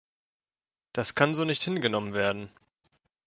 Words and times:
Das 0.93 1.13
kann 1.13 1.35
so 1.35 1.45
nicht 1.45 1.61
hingenommen 1.61 2.15
werden. 2.15 2.49